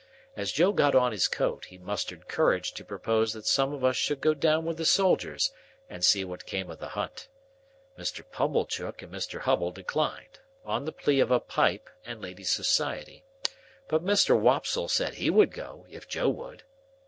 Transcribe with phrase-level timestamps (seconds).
[0.35, 3.95] As Joe got on his coat, he mustered courage to propose that some of us
[3.95, 5.51] should go down with the soldiers
[5.87, 7.27] and see what came of the hunt.
[7.99, 8.23] Mr.
[8.31, 9.41] Pumblechook and Mr.
[9.41, 13.23] Hubble declined, on the plea of a pipe and ladies' society;
[13.87, 14.35] but Mr.
[14.35, 16.63] Wopsle said he would go, if Joe would.